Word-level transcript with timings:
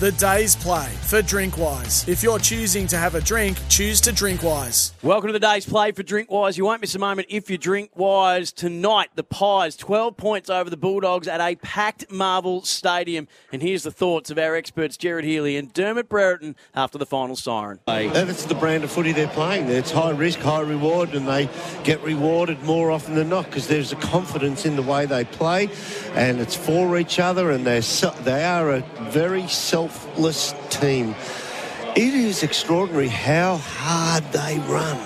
The 0.00 0.12
day's 0.12 0.56
play 0.56 0.88
for 1.02 1.20
Drinkwise. 1.20 2.08
If 2.08 2.22
you're 2.22 2.38
choosing 2.38 2.86
to 2.86 2.96
have 2.96 3.14
a 3.14 3.20
drink, 3.20 3.58
choose 3.68 4.00
to 4.00 4.12
Drinkwise. 4.12 4.92
Welcome 5.02 5.26
to 5.28 5.34
the 5.34 5.38
day's 5.38 5.66
play 5.66 5.92
for 5.92 6.02
Drinkwise. 6.02 6.56
You 6.56 6.64
won't 6.64 6.80
miss 6.80 6.94
a 6.94 6.98
moment 6.98 7.28
if 7.28 7.50
you 7.50 7.58
drink 7.58 7.90
wise. 7.94 8.50
Tonight, 8.50 9.10
the 9.14 9.22
Pies, 9.22 9.76
12 9.76 10.16
points 10.16 10.48
over 10.48 10.70
the 10.70 10.78
Bulldogs 10.78 11.28
at 11.28 11.42
a 11.42 11.54
packed 11.56 12.10
Marvel 12.10 12.62
Stadium. 12.62 13.28
And 13.52 13.60
here's 13.60 13.82
the 13.82 13.90
thoughts 13.90 14.30
of 14.30 14.38
our 14.38 14.56
experts, 14.56 14.96
Jared 14.96 15.26
Healy 15.26 15.58
and 15.58 15.70
Dermott 15.70 16.08
Brereton, 16.08 16.56
after 16.74 16.96
the 16.96 17.04
final 17.04 17.36
siren. 17.36 17.80
That's 18.08 18.46
the 18.46 18.54
brand 18.54 18.84
of 18.84 18.90
footy 18.90 19.12
they're 19.12 19.28
playing. 19.28 19.68
It's 19.68 19.90
high 19.90 20.12
risk, 20.12 20.38
high 20.38 20.62
reward, 20.62 21.14
and 21.14 21.28
they 21.28 21.50
get 21.84 22.02
rewarded 22.02 22.62
more 22.62 22.90
often 22.90 23.16
than 23.16 23.28
not 23.28 23.44
because 23.44 23.68
there's 23.68 23.92
a 23.92 23.96
confidence 23.96 24.64
in 24.64 24.76
the 24.76 24.82
way 24.82 25.04
they 25.04 25.24
play, 25.26 25.68
and 26.14 26.40
it's 26.40 26.56
for 26.56 26.96
each 26.96 27.18
other, 27.18 27.50
and 27.50 27.66
they're 27.66 27.82
se- 27.82 28.16
they 28.22 28.46
are 28.46 28.70
a 28.70 28.80
very 29.10 29.46
selfless 29.90 30.54
team. 30.70 31.14
It 31.96 32.14
is 32.14 32.42
extraordinary 32.42 33.08
how 33.08 33.56
hard 33.56 34.24
they 34.32 34.58
run. 34.68 34.98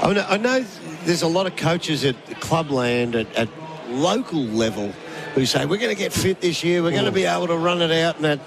I 0.00 0.12
know, 0.12 0.26
I 0.28 0.36
know 0.36 0.64
there's 1.04 1.22
a 1.22 1.28
lot 1.28 1.46
of 1.46 1.56
coaches 1.56 2.04
at 2.04 2.16
clubland 2.40 3.14
at, 3.14 3.32
at 3.34 3.48
local 3.88 4.40
level 4.40 4.88
who 5.34 5.44
say 5.44 5.66
we're 5.66 5.78
going 5.78 5.94
to 5.94 6.00
get 6.00 6.12
fit 6.12 6.40
this 6.40 6.64
year, 6.64 6.82
we're 6.82 6.92
going 6.92 7.04
to 7.04 7.12
be 7.12 7.22
mm. 7.22 7.36
able 7.36 7.48
to 7.48 7.56
run 7.56 7.82
it 7.82 7.90
out 7.90 8.16
and 8.16 8.24
that. 8.24 8.40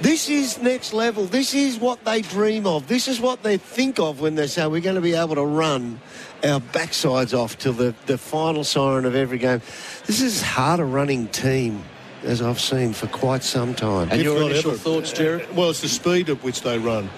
This 0.00 0.28
is 0.28 0.60
next 0.60 0.92
level. 0.92 1.24
This 1.24 1.54
is 1.54 1.78
what 1.78 2.04
they 2.04 2.20
dream 2.20 2.66
of. 2.66 2.88
This 2.88 3.06
is 3.06 3.20
what 3.20 3.44
they 3.44 3.58
think 3.58 4.00
of 4.00 4.20
when 4.20 4.34
they 4.34 4.48
say 4.48 4.66
we're 4.66 4.80
going 4.80 4.96
to 4.96 5.00
be 5.00 5.14
able 5.14 5.36
to 5.36 5.44
run 5.44 6.00
our 6.42 6.58
backsides 6.58 7.32
off 7.32 7.56
till 7.58 7.74
the, 7.74 7.94
the 8.06 8.18
final 8.18 8.64
siren 8.64 9.04
of 9.04 9.14
every 9.14 9.38
game. 9.38 9.62
This 10.06 10.20
is 10.20 10.42
harder 10.42 10.84
running 10.84 11.28
team 11.28 11.84
as 12.24 12.42
I've 12.42 12.60
seen 12.60 12.92
for 12.92 13.06
quite 13.06 13.42
some 13.42 13.74
time. 13.74 14.08
And 14.10 14.22
your 14.22 14.42
initial 14.42 14.72
thoughts, 14.72 15.12
Jared? 15.12 15.54
Well, 15.54 15.70
it's 15.70 15.80
the 15.80 15.88
speed 15.88 16.30
at 16.30 16.42
which 16.42 16.62
they 16.62 16.78
run, 16.78 17.08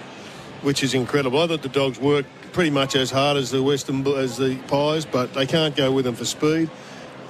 which 0.63 0.83
is 0.83 0.95
incredible. 0.95 1.41
I 1.41 1.47
thought 1.47 1.63
the 1.63 1.69
dogs 1.69 1.99
work 1.99 2.27
pretty 2.53 2.71
much 2.71 2.97
as 2.97 3.11
hard 3.11 3.37
as 3.37 3.51
the 3.51 3.63
Western 3.63 4.07
as 4.07 4.37
the 4.37 4.57
Pies, 4.69 5.05
but 5.05 5.35
they 5.35 5.47
can't 5.47 5.77
go 5.77 5.93
with 5.93 6.05
them 6.05 6.15
for 6.15 6.25
speed, 6.25 6.71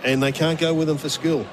and 0.05 0.23
they 0.23 0.33
can't 0.33 0.59
go 0.59 0.73
with 0.73 0.89
them 0.89 0.99
for 0.99 1.09
skill. 1.09 1.47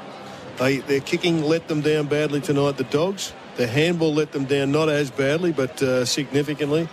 They 0.57 0.77
their 0.77 1.01
kicking 1.01 1.43
let 1.43 1.67
them 1.67 1.81
down 1.81 2.07
badly 2.07 2.39
tonight. 2.41 2.77
The 2.77 2.83
dogs, 2.85 3.33
The 3.55 3.67
handball 3.67 4.13
let 4.13 4.31
them 4.31 4.45
down 4.45 4.71
not 4.71 4.89
as 4.89 5.11
badly, 5.11 5.51
but 5.51 5.81
uh, 5.81 6.05
significantly. 6.05 6.87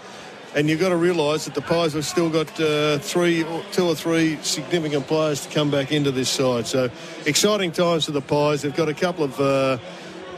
And 0.55 0.69
you've 0.69 0.81
got 0.81 0.89
to 0.89 0.97
realise 0.97 1.45
that 1.45 1.55
the 1.55 1.62
Pies 1.62 1.93
have 1.93 2.05
still 2.05 2.29
got 2.29 2.48
uh, 2.61 2.98
three, 2.98 3.47
two 3.70 3.87
or 3.87 3.95
three 3.95 4.37
significant 4.43 5.06
players 5.06 5.47
to 5.47 5.55
come 5.55 5.70
back 5.70 5.93
into 5.93 6.11
this 6.11 6.29
side. 6.29 6.67
So 6.67 6.91
exciting 7.25 7.70
times 7.70 8.06
for 8.06 8.12
the 8.12 8.20
Pies. 8.20 8.62
They've 8.62 8.75
got 8.75 8.89
a 8.89 8.95
couple 8.95 9.23
of 9.23 9.39
uh, 9.39 9.78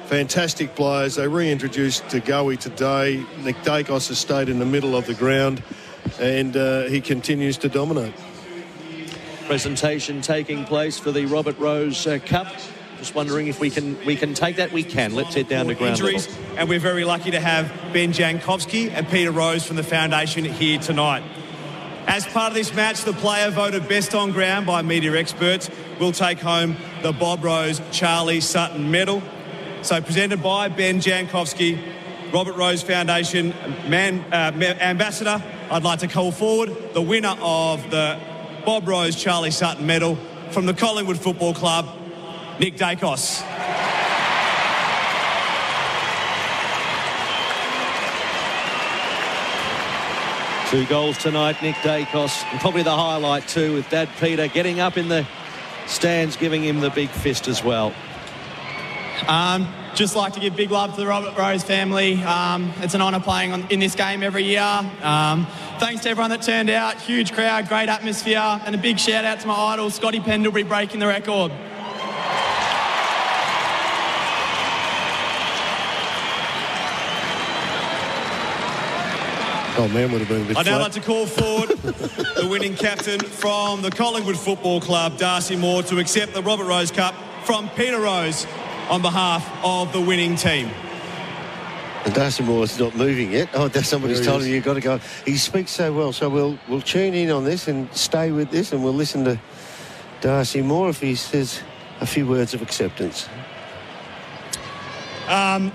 fantastic 0.06 0.74
players. 0.74 1.14
They 1.14 1.26
reintroduced 1.26 2.06
De 2.08 2.20
Goey 2.20 2.58
today. 2.58 3.24
Nick 3.38 3.56
Daicos 3.62 4.08
has 4.08 4.18
stayed 4.18 4.50
in 4.50 4.58
the 4.58 4.66
middle 4.66 4.94
of 4.94 5.06
the 5.06 5.14
ground, 5.14 5.62
and 6.20 6.54
uh, 6.58 6.82
he 6.82 7.00
continues 7.00 7.56
to 7.58 7.70
dominate. 7.70 8.12
Presentation 9.46 10.20
taking 10.20 10.66
place 10.66 10.98
for 10.98 11.10
the 11.10 11.24
Robert 11.24 11.58
Rose 11.58 12.06
uh, 12.06 12.18
Cup. 12.26 12.48
Just 13.02 13.16
wondering 13.16 13.48
if 13.48 13.58
we 13.58 13.68
can 13.68 13.98
we 14.04 14.14
can 14.14 14.32
take 14.32 14.54
that. 14.56 14.70
We 14.70 14.84
can. 14.84 15.12
Let's 15.12 15.34
head 15.34 15.48
down 15.48 15.66
to 15.66 15.74
ground 15.74 15.98
injuries, 15.98 16.28
level. 16.28 16.58
and 16.58 16.68
we're 16.68 16.78
very 16.78 17.02
lucky 17.04 17.32
to 17.32 17.40
have 17.40 17.66
Ben 17.92 18.12
Jankowski 18.12 18.92
and 18.92 19.08
Peter 19.08 19.32
Rose 19.32 19.66
from 19.66 19.74
the 19.74 19.82
foundation 19.82 20.44
here 20.44 20.78
tonight. 20.78 21.24
As 22.06 22.24
part 22.28 22.52
of 22.52 22.54
this 22.54 22.72
match, 22.72 23.02
the 23.02 23.12
player 23.12 23.50
voted 23.50 23.88
best 23.88 24.14
on 24.14 24.30
ground 24.30 24.66
by 24.66 24.82
media 24.82 25.16
experts 25.16 25.68
will 25.98 26.12
take 26.12 26.38
home 26.38 26.76
the 27.02 27.10
Bob 27.10 27.42
Rose 27.42 27.82
Charlie 27.90 28.40
Sutton 28.40 28.92
Medal. 28.92 29.20
So 29.82 30.00
presented 30.00 30.40
by 30.40 30.68
Ben 30.68 31.00
Jankowski, 31.00 31.82
Robert 32.32 32.54
Rose 32.54 32.82
Foundation 32.82 33.52
man, 33.88 34.20
uh, 34.32 34.52
ambassador. 34.80 35.42
I'd 35.72 35.82
like 35.82 35.98
to 35.98 36.06
call 36.06 36.30
forward 36.30 36.70
the 36.92 37.02
winner 37.02 37.36
of 37.40 37.90
the 37.90 38.20
Bob 38.64 38.86
Rose 38.86 39.16
Charlie 39.16 39.50
Sutton 39.50 39.86
Medal 39.86 40.16
from 40.52 40.66
the 40.66 40.74
Collingwood 40.74 41.18
Football 41.18 41.54
Club, 41.54 41.98
Nick 42.62 42.76
Daicos. 42.76 43.40
Two 50.70 50.86
goals 50.86 51.18
tonight, 51.18 51.60
Nick 51.60 51.74
Daicos, 51.74 52.44
and 52.52 52.60
probably 52.60 52.84
the 52.84 52.96
highlight 52.96 53.48
too 53.48 53.74
with 53.74 53.90
Dad 53.90 54.08
Peter 54.20 54.46
getting 54.46 54.78
up 54.78 54.96
in 54.96 55.08
the 55.08 55.26
stands, 55.88 56.36
giving 56.36 56.62
him 56.62 56.78
the 56.78 56.90
big 56.90 57.10
fist 57.10 57.48
as 57.48 57.64
well. 57.64 57.92
Um, 59.26 59.66
just 59.96 60.14
like 60.14 60.34
to 60.34 60.40
give 60.40 60.54
big 60.54 60.70
love 60.70 60.94
to 60.94 61.00
the 61.00 61.06
Robert 61.08 61.36
Rose 61.36 61.64
family. 61.64 62.22
Um, 62.22 62.72
it's 62.76 62.94
an 62.94 63.02
honour 63.02 63.18
playing 63.18 63.52
on, 63.52 63.66
in 63.70 63.80
this 63.80 63.96
game 63.96 64.22
every 64.22 64.44
year. 64.44 64.62
Um, 65.02 65.48
thanks 65.80 66.04
to 66.04 66.10
everyone 66.10 66.30
that 66.30 66.42
turned 66.42 66.70
out. 66.70 67.00
Huge 67.00 67.32
crowd, 67.32 67.66
great 67.66 67.88
atmosphere, 67.88 68.38
and 68.64 68.72
a 68.72 68.78
big 68.78 69.00
shout 69.00 69.24
out 69.24 69.40
to 69.40 69.48
my 69.48 69.54
idol, 69.72 69.90
Scotty 69.90 70.20
Pendlebury, 70.20 70.62
breaking 70.62 71.00
the 71.00 71.08
record. 71.08 71.50
Oh 79.78 79.88
man, 79.88 80.12
would 80.12 80.20
have 80.20 80.28
been 80.28 80.42
a 80.42 80.44
bit 80.44 80.56
I'd 80.58 80.66
now 80.66 80.78
like 80.80 80.92
to 80.92 81.00
call 81.00 81.26
forward 81.26 81.70
the 81.78 82.46
winning 82.48 82.74
captain 82.74 83.18
from 83.20 83.80
the 83.80 83.90
Collingwood 83.90 84.36
Football 84.38 84.82
Club, 84.82 85.16
Darcy 85.16 85.56
Moore, 85.56 85.82
to 85.84 85.98
accept 85.98 86.34
the 86.34 86.42
Robert 86.42 86.66
Rose 86.66 86.90
Cup 86.90 87.14
from 87.44 87.70
Peter 87.70 87.98
Rose 87.98 88.46
on 88.90 89.00
behalf 89.00 89.50
of 89.64 89.90
the 89.94 90.00
winning 90.00 90.36
team. 90.36 90.68
And 92.04 92.12
Darcy 92.12 92.42
Moore's 92.42 92.78
not 92.78 92.94
moving 92.96 93.32
yet. 93.32 93.48
Oh, 93.54 93.68
that's 93.68 93.88
somebody's 93.88 94.18
There 94.18 94.24
he 94.24 94.30
told 94.30 94.40
is. 94.42 94.48
him 94.48 94.54
you've 94.54 94.64
got 94.64 94.74
to 94.74 94.80
go. 94.80 94.98
He 95.24 95.38
speaks 95.38 95.70
so 95.70 95.90
well, 95.92 96.12
so 96.12 96.28
we'll 96.28 96.58
we'll 96.68 96.82
tune 96.82 97.14
in 97.14 97.30
on 97.30 97.44
this 97.44 97.66
and 97.66 97.90
stay 97.96 98.30
with 98.30 98.50
this, 98.50 98.72
and 98.72 98.84
we'll 98.84 98.92
listen 98.92 99.24
to 99.24 99.40
Darcy 100.20 100.60
Moore 100.60 100.90
if 100.90 101.00
he 101.00 101.14
says 101.14 101.60
a 102.00 102.06
few 102.06 102.26
words 102.26 102.52
of 102.52 102.60
acceptance. 102.60 103.26
Um, 105.28 105.72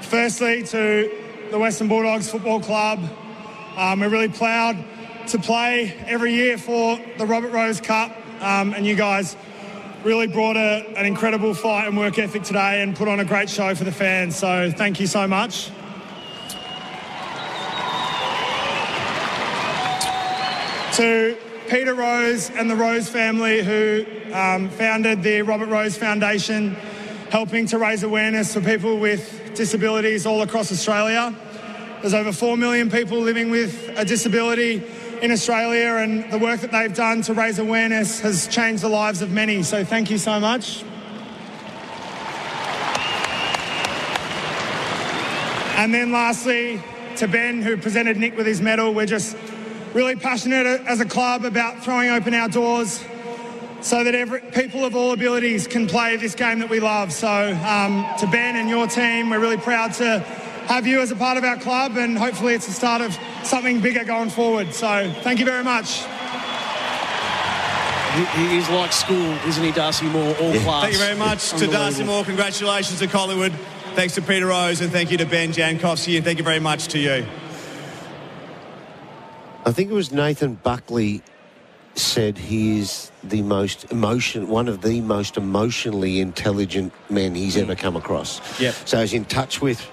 firstly, 0.00 0.64
to 0.64 1.29
the 1.50 1.58
Western 1.58 1.88
Bulldogs 1.88 2.30
Football 2.30 2.60
Club, 2.60 3.00
um, 3.76 4.00
we're 4.00 4.08
really 4.08 4.28
proud 4.28 4.76
to 5.26 5.38
play 5.38 5.92
every 6.06 6.32
year 6.32 6.56
for 6.56 6.98
the 7.18 7.26
Robert 7.26 7.50
Rose 7.50 7.80
Cup, 7.80 8.16
um, 8.40 8.72
and 8.72 8.86
you 8.86 8.94
guys 8.94 9.36
really 10.04 10.28
brought 10.28 10.56
a, 10.56 10.86
an 10.96 11.06
incredible 11.06 11.52
fight 11.52 11.88
and 11.88 11.96
work 11.96 12.18
ethic 12.18 12.44
today 12.44 12.82
and 12.82 12.94
put 12.94 13.08
on 13.08 13.18
a 13.18 13.24
great 13.24 13.50
show 13.50 13.74
for 13.74 13.82
the 13.82 13.92
fans. 13.92 14.36
So 14.36 14.70
thank 14.70 15.00
you 15.00 15.08
so 15.08 15.26
much. 15.26 15.70
To 20.96 21.36
Peter 21.68 21.94
Rose 21.94 22.50
and 22.50 22.70
the 22.70 22.76
Rose 22.76 23.08
family 23.08 23.62
who 23.62 24.04
um, 24.32 24.68
founded 24.70 25.22
the 25.22 25.42
Robert 25.42 25.68
Rose 25.68 25.96
Foundation, 25.96 26.76
helping 27.30 27.64
to 27.64 27.78
raise 27.78 28.02
awareness 28.02 28.52
for 28.52 28.60
people 28.60 28.98
with 28.98 29.54
disabilities 29.54 30.26
all 30.26 30.42
across 30.42 30.72
Australia. 30.72 31.32
There's 32.00 32.12
over 32.12 32.32
4 32.32 32.56
million 32.56 32.90
people 32.90 33.20
living 33.20 33.50
with 33.50 33.88
a 33.96 34.04
disability 34.04 34.82
in 35.22 35.30
Australia, 35.30 36.02
and 36.02 36.30
the 36.32 36.38
work 36.38 36.60
that 36.60 36.72
they've 36.72 36.92
done 36.92 37.22
to 37.22 37.34
raise 37.34 37.58
awareness 37.60 38.20
has 38.20 38.48
changed 38.48 38.82
the 38.82 38.88
lives 38.88 39.22
of 39.22 39.30
many. 39.30 39.62
So, 39.62 39.84
thank 39.84 40.10
you 40.10 40.18
so 40.18 40.40
much. 40.40 40.82
And 45.76 45.94
then, 45.94 46.10
lastly, 46.10 46.82
to 47.16 47.28
Ben, 47.28 47.62
who 47.62 47.76
presented 47.76 48.16
Nick 48.16 48.36
with 48.36 48.46
his 48.46 48.60
medal, 48.60 48.92
we're 48.92 49.06
just 49.06 49.36
really 49.94 50.16
passionate 50.16 50.66
as 50.66 51.00
a 51.00 51.06
club 51.06 51.44
about 51.44 51.84
throwing 51.84 52.10
open 52.10 52.34
our 52.34 52.48
doors 52.48 53.04
so 53.80 54.04
that 54.04 54.14
every, 54.14 54.40
people 54.40 54.84
of 54.84 54.94
all 54.94 55.12
abilities 55.12 55.66
can 55.66 55.86
play 55.86 56.16
this 56.16 56.34
game 56.34 56.58
that 56.58 56.68
we 56.68 56.80
love. 56.80 57.12
So, 57.12 57.28
um, 57.28 58.06
to 58.18 58.26
Ben 58.26 58.56
and 58.56 58.68
your 58.68 58.86
team, 58.86 59.30
we're 59.30 59.40
really 59.40 59.56
proud 59.56 59.94
to 59.94 60.20
have 60.66 60.86
you 60.86 61.00
as 61.00 61.10
a 61.10 61.16
part 61.16 61.36
of 61.36 61.44
our 61.44 61.56
club, 61.56 61.96
and 61.96 62.16
hopefully, 62.16 62.54
it's 62.54 62.66
the 62.66 62.72
start 62.72 63.02
of 63.02 63.16
something 63.42 63.80
bigger 63.80 64.04
going 64.04 64.30
forward. 64.30 64.74
So, 64.74 65.12
thank 65.22 65.38
you 65.38 65.44
very 65.44 65.64
much. 65.64 66.02
He, 68.10 68.24
he 68.24 68.58
is 68.58 68.68
like 68.70 68.92
school, 68.92 69.32
isn't 69.46 69.62
he, 69.62 69.72
Darcy 69.72 70.06
Moore? 70.06 70.34
All 70.40 70.52
class. 70.60 70.82
Thank 70.82 70.94
you 70.94 70.98
very 70.98 71.18
much 71.18 71.50
to 71.50 71.66
Darcy 71.66 72.04
Moore. 72.04 72.24
Congratulations 72.24 72.98
to 72.98 73.06
Collingwood. 73.06 73.52
Thanks 73.94 74.14
to 74.14 74.22
Peter 74.22 74.46
Rose, 74.46 74.80
and 74.80 74.92
thank 74.92 75.10
you 75.10 75.18
to 75.18 75.26
Ben 75.26 75.52
Jankowski, 75.52 76.16
and 76.16 76.24
thank 76.24 76.38
you 76.38 76.44
very 76.44 76.60
much 76.60 76.88
to 76.88 76.98
you. 76.98 77.26
I 79.64 79.72
think 79.72 79.90
it 79.90 79.94
was 79.94 80.12
Nathan 80.12 80.54
Buckley 80.54 81.22
said 81.94 82.38
he 82.38 82.78
is 82.78 83.10
the 83.22 83.42
most 83.42 83.90
emotion, 83.92 84.48
one 84.48 84.68
of 84.68 84.82
the 84.82 85.00
most 85.00 85.36
emotionally 85.36 86.20
intelligent 86.20 86.92
men 87.08 87.34
he's 87.34 87.54
hmm. 87.54 87.62
ever 87.62 87.74
come 87.74 87.96
across. 87.96 88.40
Yep. 88.60 88.74
So 88.84 89.00
he's 89.00 89.12
in 89.12 89.24
touch 89.24 89.60
with 89.60 89.86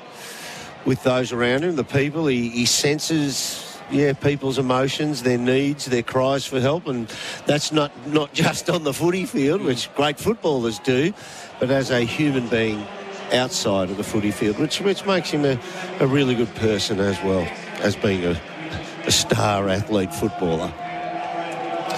with 0.86 1.04
those 1.04 1.34
around 1.34 1.64
him, 1.64 1.76
the 1.76 1.84
people. 1.84 2.28
He, 2.28 2.48
he 2.50 2.66
senses, 2.66 3.78
yeah, 3.92 4.14
people's 4.14 4.58
emotions, 4.58 5.24
their 5.24 5.38
needs, 5.38 5.86
their 5.86 6.04
cries 6.04 6.46
for 6.46 6.62
help, 6.62 6.88
and 6.88 7.12
that's 7.46 7.72
not 7.72 7.92
not 8.08 8.34
just 8.34 8.70
on 8.70 8.84
the 8.84 8.94
footy 8.94 9.26
field, 9.26 9.62
hmm. 9.62 9.68
which 9.68 9.94
great 9.96 10.20
footballers 10.20 10.80
do, 10.80 11.14
but 11.60 11.72
as 11.72 11.92
a 11.92 12.02
human 12.02 12.48
being, 12.48 12.86
outside 13.34 13.90
of 13.90 13.98
the 13.98 14.04
footy 14.04 14.32
field, 14.32 14.58
which, 14.58 14.80
which 14.82 15.06
makes 15.06 15.30
him 15.30 15.46
a, 15.46 15.60
a 16.00 16.08
really 16.08 16.36
good 16.36 16.54
person 16.56 17.00
as 17.00 17.22
well 17.24 17.48
as 17.80 17.96
being 17.96 18.24
a, 18.26 18.42
a 19.06 19.12
star 19.12 19.68
athlete 19.70 20.14
footballer. 20.14 20.72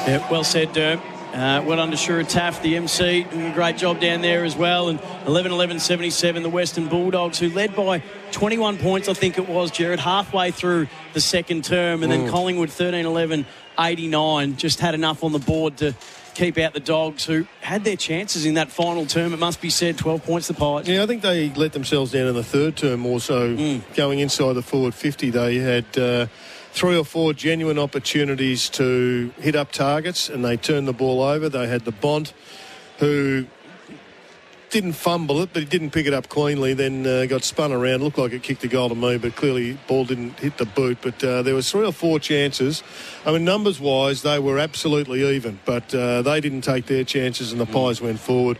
Yeah, 0.09 0.27
well 0.31 0.43
said, 0.43 0.69
Derm. 0.69 0.99
Uh, 1.33 1.63
well 1.63 1.77
done 1.77 1.91
to 1.91 1.95
Shura 1.95 2.27
Taft, 2.27 2.63
the 2.63 2.75
MC, 2.75 3.21
doing 3.25 3.45
a 3.45 3.53
great 3.53 3.77
job 3.77 3.99
down 3.99 4.21
there 4.21 4.43
as 4.43 4.55
well. 4.55 4.89
And 4.89 4.99
11 5.27 5.51
11 5.51 5.79
77, 5.79 6.41
the 6.41 6.49
Western 6.49 6.87
Bulldogs, 6.87 7.37
who 7.37 7.49
led 7.49 7.75
by 7.75 7.99
21 8.31 8.79
points, 8.79 9.07
I 9.07 9.13
think 9.13 9.37
it 9.37 9.47
was, 9.47 9.69
Jared, 9.69 9.99
halfway 9.99 10.49
through 10.49 10.87
the 11.13 11.21
second 11.21 11.63
term. 11.63 12.01
And 12.01 12.11
then 12.11 12.21
Mm. 12.25 12.31
Collingwood 12.31 12.71
13 12.71 13.05
11 13.05 13.45
89, 13.77 14.57
just 14.57 14.79
had 14.79 14.95
enough 14.95 15.23
on 15.23 15.31
the 15.31 15.37
board 15.37 15.77
to 15.77 15.93
keep 16.33 16.57
out 16.57 16.73
the 16.73 16.79
Dogs, 16.79 17.25
who 17.25 17.45
had 17.61 17.83
their 17.83 17.95
chances 17.95 18.45
in 18.47 18.55
that 18.55 18.71
final 18.71 19.05
term. 19.05 19.31
It 19.31 19.39
must 19.39 19.61
be 19.61 19.69
said, 19.69 19.95
12 19.99 20.23
points 20.25 20.47
the 20.47 20.55
Pies. 20.55 20.87
Yeah, 20.87 21.03
I 21.03 21.05
think 21.05 21.21
they 21.21 21.49
let 21.51 21.73
themselves 21.73 22.11
down 22.11 22.25
in 22.25 22.33
the 22.33 22.43
third 22.43 22.75
term 22.77 23.05
also. 23.05 23.55
Mm. 23.55 23.81
Going 23.93 24.17
inside 24.17 24.53
the 24.53 24.63
forward 24.63 24.95
50, 24.95 25.29
they 25.29 25.57
had 25.57 25.85
uh, 25.95 26.25
three 26.79 26.97
or 26.97 27.03
four 27.03 27.33
genuine 27.33 27.77
opportunities 27.77 28.69
to 28.69 29.33
hit 29.41 29.53
up 29.53 29.69
targets 29.69 30.29
and 30.29 30.45
they 30.45 30.55
turned 30.55 30.87
the 30.87 30.93
ball 30.93 31.21
over. 31.21 31.49
They 31.49 31.67
had 31.67 31.83
the 31.83 31.91
Bont 31.91 32.31
who 32.99 33.45
didn't 34.69 34.93
fumble 34.93 35.41
it, 35.41 35.49
but 35.51 35.61
he 35.61 35.67
didn't 35.67 35.89
pick 35.89 36.05
it 36.05 36.13
up 36.13 36.29
cleanly. 36.29 36.73
Then 36.73 37.05
uh, 37.05 37.25
got 37.25 37.43
spun 37.43 37.73
around. 37.73 38.01
Looked 38.01 38.17
like 38.17 38.31
it 38.31 38.43
kicked 38.43 38.63
a 38.63 38.69
goal 38.69 38.87
to 38.87 38.95
me, 38.95 39.17
but 39.17 39.35
clearly 39.35 39.77
ball 39.89 40.05
didn't 40.05 40.39
hit 40.39 40.57
the 40.57 40.65
boot. 40.65 40.99
But 41.01 41.21
uh, 41.21 41.41
there 41.41 41.53
was 41.53 41.69
three 41.69 41.85
or 41.85 41.91
four 41.91 42.17
chances. 42.17 42.81
I 43.25 43.33
mean, 43.33 43.43
numbers 43.43 43.81
wise, 43.81 44.21
they 44.21 44.39
were 44.39 44.57
absolutely 44.57 45.35
even, 45.35 45.59
but 45.65 45.93
uh, 45.93 46.21
they 46.21 46.39
didn't 46.39 46.61
take 46.61 46.85
their 46.85 47.03
chances, 47.03 47.51
and 47.51 47.59
the 47.59 47.65
Pies 47.65 47.99
went 47.99 48.21
forward. 48.21 48.57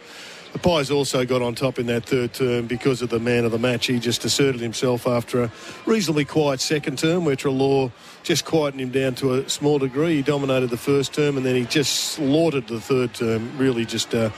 The 0.52 0.60
Pies 0.60 0.90
also 0.90 1.26
got 1.26 1.42
on 1.44 1.54
top 1.54 1.78
in 1.78 1.86
that 1.88 2.06
third 2.06 2.34
term 2.34 2.66
because 2.66 3.02
of 3.04 3.10
the 3.10 3.20
man 3.20 3.46
of 3.46 3.52
the 3.52 3.60
match. 3.60 3.86
He 3.86 4.00
just 4.00 4.26
asserted 4.26 4.60
himself 4.62 5.06
after 5.06 5.44
a 5.44 5.52
reasonably 5.86 6.26
quiet 6.26 6.60
second 6.60 6.98
term, 6.98 7.24
where 7.24 7.36
Treloar 7.36 7.92
just 8.24 8.46
quietened 8.46 8.82
him 8.82 8.90
down 8.90 9.14
to 9.16 9.36
a 9.36 9.50
small 9.50 9.78
degree. 9.78 10.16
He 10.16 10.22
dominated 10.24 10.72
the 10.72 10.78
first 10.78 11.14
term, 11.14 11.38
and 11.38 11.46
then 11.46 11.56
he 11.56 11.66
just 11.66 11.94
slaughtered 12.14 12.68
the 12.68 12.82
third 12.82 13.14
term. 13.14 13.58
Really, 13.58 13.86
just. 13.86 14.14
Uh, 14.14 14.32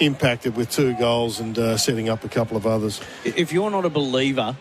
impacted 0.00 0.54
with 0.56 0.70
two 0.70 0.94
goals 0.94 1.40
and 1.40 1.58
uh, 1.58 1.76
setting 1.76 2.08
up 2.08 2.22
a 2.22 2.28
couple 2.28 2.56
of 2.56 2.68
others. 2.68 3.00
If 3.24 3.52
you're 3.52 3.68
not 3.68 3.84
a 3.84 3.88
believer 3.90 4.56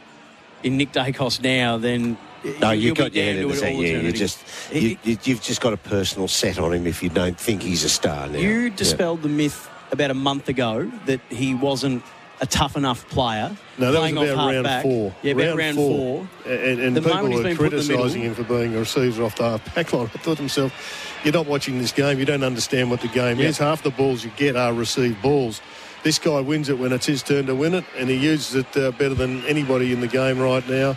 in 0.63 0.77
Nick 0.77 0.91
Daicos 0.93 1.39
now, 1.43 1.77
then 1.77 2.17
No, 2.59 2.71
you'll 2.71 2.85
you've 2.85 2.97
got 2.97 3.13
your 3.13 3.23
head 3.23 3.35
in 3.35 3.41
to 3.43 3.47
the 3.49 3.53
it 3.53 3.55
all 3.55 3.61
sand. 3.61 3.77
Yeah, 3.77 3.99
you 3.99 4.11
just 4.13 4.39
you, 4.73 4.97
you, 5.03 5.17
you've 5.23 5.43
just 5.43 5.61
got 5.61 5.73
a 5.73 5.77
personal 5.77 6.27
set 6.27 6.57
on 6.57 6.73
him 6.73 6.87
if 6.87 7.03
you 7.03 7.09
don't 7.09 7.39
think 7.39 7.61
he's 7.61 7.83
a 7.83 7.89
star 7.89 8.27
now. 8.27 8.39
You 8.39 8.61
Yeah. 8.61 8.75
dispelled 8.75 9.21
the 9.21 9.29
myth 9.29 9.69
about 9.91 10.11
a 10.11 10.15
month 10.15 10.49
ago 10.49 10.91
that 11.05 11.21
he 11.29 11.53
wasn't 11.55 12.03
a 12.39 12.45
tough 12.45 12.77
enough 12.77 13.07
player. 13.09 13.55
No, 13.79 13.91
that 13.91 13.99
was 13.99 14.11
about 14.11 14.27
round 14.37 14.67
half-back. 14.67 14.83
four. 14.83 15.15
Yeah, 15.23 15.31
about 15.33 15.57
round, 15.57 15.75
four. 15.75 16.27
And, 16.45 16.79
and 16.79 16.95
The 16.95 17.01
people 17.01 17.23
were 17.23 17.29
been 17.29 17.57
put 17.57 17.73
in 17.73 17.79
the 17.79 17.85
criticising 17.85 18.21
him 18.21 18.35
for 18.35 18.43
being 18.43 18.75
a 18.75 18.79
receiver 18.79 19.23
off 19.23 19.35
the 19.37 19.43
half 19.49 19.75
back 19.75 19.91
line. 19.91 20.05
I 20.13 20.17
thought 20.19 20.37
to 20.37 20.43
myself, 20.43 21.19
you're 21.23 21.33
not 21.33 21.47
watching 21.47 21.79
this 21.79 21.91
game. 21.91 22.19
You 22.19 22.25
don't 22.25 22.43
understand 22.43 22.91
what 22.91 23.01
the 23.01 23.07
game 23.07 23.39
Yeah. 23.39 23.47
is. 23.47 23.57
Half 23.57 23.81
the 23.81 23.89
balls 23.89 24.23
you 24.23 24.31
get 24.37 24.55
are 24.55 24.71
received 24.71 25.19
balls. 25.21 25.61
This 26.03 26.19
guy 26.19 26.39
wins 26.41 26.69
it 26.69 26.77
when 26.77 26.93
it's 26.93 27.07
his 27.07 27.23
turn 27.23 27.47
to 27.47 27.55
win 27.55 27.73
it, 27.73 27.83
and 27.97 28.07
he 28.07 28.15
uses 28.15 28.53
it 28.55 28.77
uh, 28.77 28.91
better 28.91 29.15
than 29.15 29.43
anybody 29.45 29.91
in 29.91 29.99
the 29.99 30.07
game 30.07 30.37
right 30.39 30.67
now. 30.69 30.95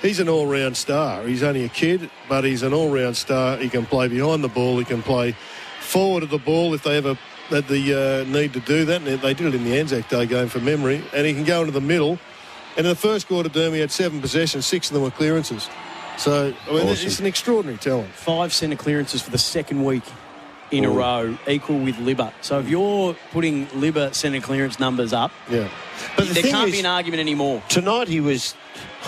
He's 0.00 0.20
an 0.20 0.28
all-round 0.28 0.76
star. 0.76 1.24
He's 1.24 1.42
only 1.42 1.64
a 1.64 1.68
kid, 1.68 2.08
but 2.30 2.44
he's 2.44 2.62
an 2.62 2.72
all-round 2.72 3.16
star. 3.16 3.58
He 3.58 3.68
can 3.68 3.84
play 3.84 4.08
behind 4.08 4.42
the 4.42 4.48
ball. 4.48 4.78
He 4.78 4.84
can 4.86 5.02
play 5.02 5.36
forward 5.80 6.22
of 6.22 6.30
the 6.30 6.38
ball 6.38 6.72
if 6.72 6.82
they 6.82 6.96
ever 6.96 7.18
had 7.48 7.68
the 7.68 8.24
uh, 8.28 8.30
need 8.30 8.52
to 8.54 8.60
do 8.60 8.84
that. 8.86 9.02
And 9.02 9.20
they 9.20 9.34
did 9.34 9.46
it 9.46 9.54
in 9.54 9.64
the 9.64 9.78
Anzac 9.78 10.08
Day 10.08 10.26
game 10.26 10.48
for 10.48 10.60
memory. 10.60 11.02
And 11.14 11.26
he 11.26 11.34
can 11.34 11.44
go 11.44 11.60
into 11.60 11.72
the 11.72 11.80
middle. 11.80 12.18
And 12.76 12.86
in 12.86 12.90
the 12.90 12.94
first 12.96 13.26
quarter, 13.28 13.48
Dermy 13.48 13.80
had 13.80 13.90
seven 13.90 14.20
possessions. 14.20 14.66
Six 14.66 14.88
of 14.90 14.94
them 14.94 15.02
were 15.02 15.10
clearances. 15.10 15.68
So 16.16 16.54
I 16.68 16.72
mean, 16.72 16.88
Awesome. 16.88 17.06
it's 17.06 17.20
an 17.20 17.26
extraordinary 17.26 17.78
talent. 17.78 18.08
Five 18.14 18.52
centre 18.52 18.76
clearances 18.76 19.22
for 19.22 19.30
the 19.30 19.38
second 19.38 19.84
week 19.84 20.02
in 20.70 20.84
a 20.84 20.90
row, 20.90 21.36
equal 21.46 21.78
with 21.78 21.94
Libba. 21.96 22.30
So 22.42 22.58
if 22.58 22.68
you're 22.68 23.14
putting 23.32 23.66
Libba 23.68 24.14
centre 24.14 24.40
clearance 24.40 24.78
numbers 24.78 25.12
up, 25.14 25.32
Yeah. 25.50 25.68
But 26.16 26.28
the 26.28 26.34
there 26.34 26.42
thing 26.42 26.52
can't 26.52 26.68
is, 26.68 26.74
be 26.74 26.80
an 26.80 26.86
argument 26.86 27.20
anymore. 27.20 27.62
tonight 27.68 28.06
he 28.08 28.20
was. 28.20 28.54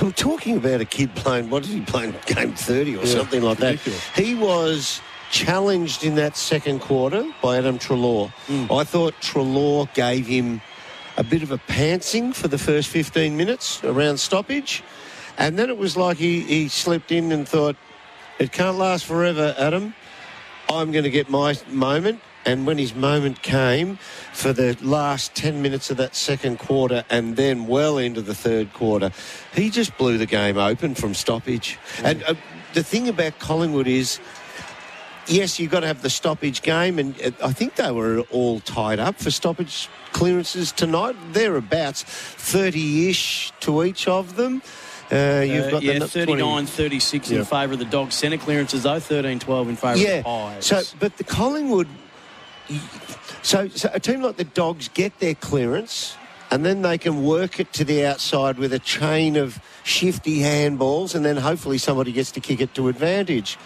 I'm 0.00 0.12
talking 0.12 0.56
about 0.56 0.80
a 0.80 0.84
kid 0.84 1.14
playing. 1.14 1.50
What 1.50 1.62
did 1.64 1.72
he 1.72 1.80
play? 1.82 2.12
Game 2.26 2.54
30 2.54 2.96
or 2.96 3.00
Yeah, 3.00 3.04
something 3.04 3.42
like 3.42 3.58
that. 3.58 3.72
ridiculous. 3.72 4.08
He 4.16 4.34
was 4.34 5.00
challenged 5.30 6.04
in 6.04 6.16
that 6.16 6.36
second 6.36 6.80
quarter 6.80 7.24
by 7.40 7.56
Adam 7.56 7.78
Treloar. 7.78 8.32
I 8.70 8.84
thought 8.84 9.14
Treloar 9.20 9.92
gave 9.94 10.26
him 10.26 10.60
a 11.16 11.24
bit 11.24 11.42
of 11.42 11.50
a 11.50 11.58
pantsing 11.58 12.34
for 12.34 12.48
the 12.48 12.58
first 12.58 12.88
15 12.88 13.36
minutes 13.36 13.82
around 13.84 14.18
stoppage. 14.18 14.82
And 15.38 15.58
then 15.58 15.70
it 15.70 15.78
was 15.78 15.96
like 15.96 16.18
he, 16.18 16.40
he 16.40 16.68
slipped 16.68 17.12
in 17.12 17.32
and 17.32 17.48
thought, 17.48 17.76
it 18.38 18.52
can't 18.52 18.78
last 18.78 19.04
forever, 19.06 19.54
Adam. 19.58 19.94
I'm 20.68 20.92
going 20.92 21.04
to 21.04 21.10
get 21.10 21.28
my 21.28 21.56
moment. 21.68 22.20
And 22.46 22.66
when 22.66 22.78
his 22.78 22.94
moment 22.94 23.42
came 23.42 23.96
for 24.32 24.54
the 24.54 24.76
last 24.80 25.34
10 25.34 25.60
minutes 25.60 25.90
of 25.90 25.98
that 25.98 26.16
second 26.16 26.58
quarter 26.58 27.04
and 27.10 27.36
then 27.36 27.66
well 27.66 27.98
into 27.98 28.22
the 28.22 28.34
third 28.34 28.72
quarter, 28.72 29.10
he 29.54 29.68
just 29.68 29.96
blew 29.98 30.16
the 30.16 30.26
game 30.26 30.56
open 30.56 30.94
from 30.94 31.12
stoppage. 31.12 31.78
And 32.02 32.22
uh, 32.22 32.34
the 32.72 32.82
thing 32.82 33.08
about 33.08 33.38
Collingwood 33.40 33.86
is, 33.86 34.20
yes, 35.30 35.58
you've 35.58 35.70
got 35.70 35.80
to 35.80 35.86
have 35.86 36.02
the 36.02 36.10
stoppage 36.10 36.62
game, 36.62 36.98
and 36.98 37.14
uh, 37.22 37.30
I 37.42 37.52
think 37.52 37.76
they 37.76 37.90
were 37.90 38.20
all 38.30 38.60
tied 38.60 38.98
up 38.98 39.16
for 39.16 39.30
stoppage 39.30 39.88
clearances 40.12 40.72
tonight. 40.72 41.16
Thereabouts 41.32 42.02
30 42.02 43.08
ish 43.08 43.52
to 43.60 43.84
each 43.84 44.06
of 44.08 44.36
them. 44.36 44.62
Uh, 45.12 45.42
you've 45.46 45.66
Uh, 45.66 45.70
got 45.70 45.82
yeah, 45.82 45.98
the 45.98 46.06
39 46.08 46.66
36 46.66 47.30
in 47.30 47.44
favour 47.44 47.72
of 47.72 47.78
the 47.78 47.84
Dogs. 47.84 48.14
Centre 48.14 48.36
clearances, 48.38 48.82
though, 48.84 49.00
13 49.00 49.38
12 49.38 49.68
in 49.70 49.76
favour 49.76 49.92
of 49.94 49.98
the 49.98 50.22
Pies. 50.22 50.66
So, 50.66 50.82
but 50.98 51.16
the 51.16 51.24
Collingwood. 51.24 51.88
So, 53.42 53.68
so 53.68 53.90
a 53.92 53.98
team 54.00 54.22
like 54.22 54.36
the 54.36 54.44
Dogs 54.44 54.88
get 54.88 55.18
their 55.18 55.34
clearance, 55.34 56.16
and 56.50 56.64
then 56.64 56.82
they 56.82 56.98
can 56.98 57.24
work 57.24 57.58
it 57.58 57.72
to 57.74 57.84
the 57.84 58.04
outside 58.04 58.58
with 58.58 58.72
a 58.72 58.78
chain 58.78 59.36
of 59.36 59.58
shifty 59.82 60.40
handballs, 60.40 61.14
and 61.14 61.24
then 61.24 61.36
hopefully 61.38 61.78
somebody 61.78 62.12
gets 62.12 62.30
to 62.32 62.40
kick 62.40 62.60
it 62.60 62.74
to 62.74 62.88
advantage. 62.88 63.56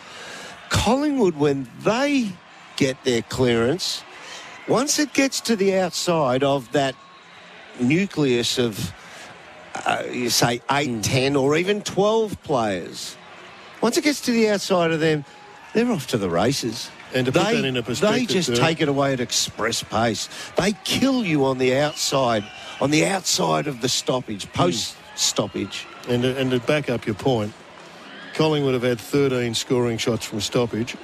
Collingwood, 0.75 1.37
when 1.37 1.69
they 1.83 2.33
get 2.77 3.03
their 3.05 3.23
clearance, 3.23 4.03
once 4.67 4.99
it 4.99 5.13
gets 5.15 5.41
to 5.43 5.57
the 5.57 5.79
outside 5.79 6.43
of 6.43 6.71
that 6.73 6.97
nucleus 7.81 8.59
of, 8.59 8.93
uh, 9.87 10.03
you 10.11 10.29
say, 10.29 10.61
8, 10.71 11.03
10, 11.03 11.37
or 11.37 11.57
even 11.57 11.81
12 11.81 12.43
players, 12.43 13.17
once 13.81 13.97
it 13.97 14.03
gets 14.03 14.21
to 14.23 14.33
the 14.33 14.51
outside 14.51 14.91
of 14.91 14.99
them, 14.99 15.25
they're 15.73 15.91
off 15.91 16.09
to 16.09 16.19
the 16.19 16.29
races. 16.29 16.91
And 17.15 17.27
to 17.27 17.33
put 17.33 17.45
they, 17.45 17.55
that 17.55 17.65
into 17.65 17.81
they 17.81 17.87
perspective, 17.87 18.29
they 18.29 18.35
just 18.35 18.57
take 18.57 18.81
it 18.81 18.89
away 18.89 19.13
at 19.13 19.21
express 19.21 19.83
pace. 19.85 20.29
They 20.57 20.73
kill 20.83 21.25
you 21.25 21.45
on 21.45 21.59
the 21.59 21.77
outside, 21.77 22.45
on 22.81 22.91
the 22.91 23.07
outside 23.07 23.69
of 23.69 23.81
the 23.81 23.89
stoppage, 23.89 24.53
post 24.53 24.97
stoppage. 25.15 25.87
And 26.09 26.23
to, 26.25 26.37
and 26.37 26.51
to 26.51 26.59
back 26.59 26.91
up 26.91 27.07
your 27.07 27.15
point, 27.15 27.53
Collingwood 28.35 28.75
have 28.75 28.83
had 28.83 29.01
13 29.01 29.55
scoring 29.55 29.97
shots 29.97 30.25
from 30.27 30.41
stoppage, 30.41 30.97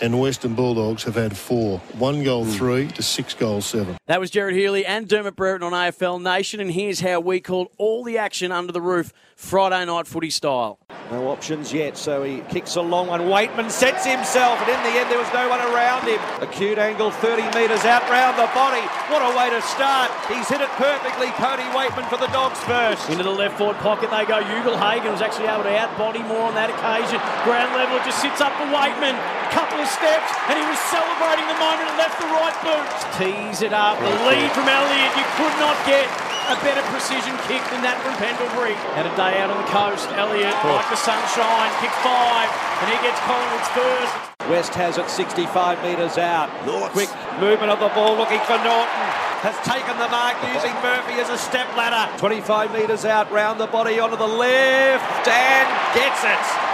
and 0.00 0.18
Western 0.18 0.54
Bulldogs 0.54 1.04
have 1.04 1.14
had 1.14 1.36
four. 1.36 1.78
One 1.98 2.24
goal, 2.24 2.44
hmm. 2.44 2.50
three 2.50 2.88
to 2.88 3.02
six 3.02 3.34
goals, 3.34 3.66
seven. 3.66 3.98
That 4.06 4.20
was 4.20 4.30
Jared 4.30 4.54
Healy 4.54 4.86
and 4.86 5.06
Dermott 5.06 5.36
Brereton 5.36 5.62
on 5.62 5.72
AFL 5.72 6.22
Nation, 6.22 6.60
and 6.60 6.70
here's 6.70 7.00
how 7.00 7.20
we 7.20 7.40
called 7.40 7.68
all 7.76 8.04
the 8.04 8.16
action 8.16 8.50
under 8.50 8.72
the 8.72 8.80
roof 8.80 9.12
Friday 9.36 9.84
night 9.84 10.06
footy 10.06 10.30
style. 10.30 10.78
No 11.12 11.28
options 11.28 11.76
yet, 11.76 12.00
so 12.00 12.24
he 12.24 12.40
kicks 12.48 12.80
a 12.80 12.80
long 12.80 13.12
one. 13.12 13.28
Weightman 13.28 13.68
sets 13.68 14.08
himself, 14.08 14.56
and 14.64 14.72
in 14.72 14.80
the 14.80 14.96
end, 14.96 15.12
there 15.12 15.20
was 15.20 15.28
no 15.36 15.44
one 15.44 15.60
around 15.60 16.08
him. 16.08 16.16
Acute 16.40 16.80
angle, 16.80 17.12
30 17.12 17.52
metres 17.52 17.84
out 17.84 18.00
round 18.08 18.40
the 18.40 18.48
body. 18.56 18.80
What 19.12 19.20
a 19.20 19.28
way 19.36 19.52
to 19.52 19.60
start. 19.60 20.08
He's 20.32 20.48
hit 20.48 20.64
it 20.64 20.72
perfectly. 20.80 21.28
Cody 21.36 21.68
Weightman 21.76 22.08
for 22.08 22.16
the 22.16 22.32
Dogs 22.32 22.56
first. 22.64 23.12
Into 23.12 23.28
the 23.28 23.36
left 23.36 23.60
forward 23.60 23.76
pocket 23.84 24.08
they 24.08 24.24
go. 24.24 24.40
Ugle-Hagan 24.40 25.12
was 25.12 25.20
actually 25.20 25.52
able 25.52 25.68
to 25.68 25.76
outbody 25.76 26.24
more 26.24 26.48
on 26.48 26.56
that 26.56 26.72
occasion. 26.72 27.20
Ground 27.44 27.76
level 27.76 28.00
it 28.00 28.08
just 28.08 28.24
sits 28.24 28.40
up 28.40 28.56
for 28.56 28.64
Weightman. 28.72 29.12
Couple 29.52 29.84
of 29.84 29.88
steps, 29.92 30.32
and 30.48 30.56
he 30.56 30.64
was 30.64 30.80
celebrating 30.88 31.44
the 31.44 31.60
moment 31.60 31.92
and 31.92 31.96
left 32.00 32.16
the 32.24 32.30
right 32.32 32.56
boot. 32.64 32.88
Tease 33.20 33.60
it 33.60 33.76
up. 33.76 34.00
The 34.00 34.16
lead 34.32 34.48
from 34.56 34.64
Elliott. 34.64 35.12
You 35.12 35.28
could 35.36 35.56
not 35.60 35.76
get 35.84 36.08
a 36.50 36.56
better 36.66 36.82
precision 36.90 37.34
kick 37.46 37.62
than 37.70 37.84
that 37.86 38.00
from 38.02 38.14
Pendlebury. 38.18 38.74
Had 38.98 39.06
a 39.06 39.14
day 39.14 39.38
out 39.38 39.50
on 39.50 39.58
the 39.62 39.70
coast. 39.70 40.08
Elliott, 40.18 40.54
oh. 40.64 40.74
like 40.74 40.88
the 40.90 40.98
sunshine, 40.98 41.70
kick 41.78 41.94
five, 42.02 42.50
and 42.82 42.86
he 42.90 42.98
gets 43.04 43.18
Collingwood's 43.22 43.70
first. 43.76 44.14
West 44.50 44.74
has 44.74 44.98
it 44.98 45.08
65 45.08 45.82
metres 45.86 46.18
out. 46.18 46.50
Quick 46.90 47.10
movement 47.38 47.70
of 47.70 47.78
the 47.78 47.88
ball 47.94 48.16
looking 48.16 48.42
for 48.42 48.58
Norton. 48.58 49.06
Has 49.42 49.58
taken 49.66 49.94
the 49.98 50.06
mark 50.10 50.38
using 50.54 50.74
Murphy 50.82 51.18
as 51.18 51.30
a 51.30 51.38
step 51.38 51.66
ladder. 51.76 52.10
25 52.18 52.72
metres 52.72 53.04
out 53.04 53.30
round 53.30 53.58
the 53.58 53.66
body 53.66 53.98
onto 53.98 54.16
the 54.16 54.26
left 54.26 55.26
and 55.26 55.66
gets 55.94 56.22
it. 56.22 56.71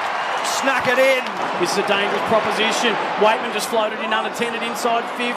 Snuck 0.58 0.86
it 0.90 0.98
in. 0.98 1.22
This 1.62 1.72
is 1.72 1.78
a 1.78 1.88
dangerous 1.88 2.22
proposition. 2.26 2.94
Weightman 3.22 3.54
just 3.54 3.70
floated 3.70 3.98
in 4.02 4.12
unattended 4.12 4.62
inside 4.62 5.06
50, 5.14 5.30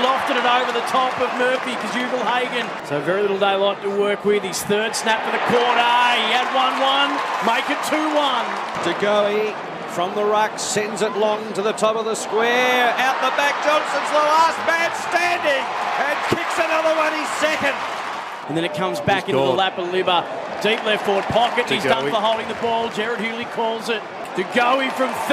lofted 0.00 0.36
it 0.40 0.48
over 0.48 0.72
the 0.72 0.84
top 0.88 1.12
of 1.20 1.28
Murphy, 1.36 1.72
Kazugel 1.80 2.24
Hagen. 2.24 2.64
So 2.88 3.00
very 3.00 3.22
little 3.22 3.38
daylight 3.38 3.82
to 3.82 3.90
work 3.90 4.24
with. 4.24 4.42
His 4.42 4.62
third 4.64 4.96
snap 4.96 5.24
for 5.24 5.32
the 5.32 5.44
quarter. 5.48 5.92
He 6.16 6.32
had 6.32 6.48
1-1, 6.56 7.12
make 7.44 7.68
it 7.68 7.80
2-1. 7.88 8.84
De 8.84 8.94
Goey 9.04 9.52
from 9.92 10.14
the 10.14 10.24
ruck 10.24 10.58
sends 10.58 11.00
it 11.00 11.16
long 11.16 11.40
to 11.54 11.62
the 11.62 11.72
top 11.72 11.96
of 11.96 12.04
the 12.04 12.14
square. 12.14 12.92
Out 12.96 13.16
the 13.20 13.32
back, 13.36 13.56
Johnson's 13.64 14.10
the 14.12 14.24
last 14.24 14.60
man 14.68 14.92
standing 15.08 15.64
and 16.04 16.16
kicks 16.28 16.58
another 16.60 16.96
one. 16.96 17.12
He's 17.12 17.28
second. 17.40 17.76
And 18.48 18.56
then 18.56 18.64
it 18.64 18.74
comes 18.74 19.00
back 19.00 19.28
into 19.28 19.40
the 19.40 19.52
lap 19.52 19.78
of 19.78 19.88
Libba. 19.88 20.24
Deep 20.62 20.84
left 20.84 21.04
forward 21.04 21.24
pocket. 21.24 21.68
He's 21.68 21.82
done 21.84 22.08
for 22.08 22.16
holding 22.16 22.48
the 22.48 22.54
ball. 22.54 22.88
Jared 22.90 23.20
Healy 23.20 23.44
calls 23.46 23.88
it. 23.88 24.02
De 24.36 24.44
Goey 24.52 24.92
from 24.92 25.08